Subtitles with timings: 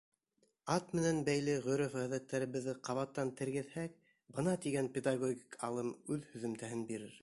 [0.75, 4.01] Ат менән бәйле ғөрөф-ғәҙәттәребеҙҙе ҡабаттан тергеҙһәк,
[4.39, 7.19] бына тигән педагогик алым үҙ һөҙөмтәһен бирер.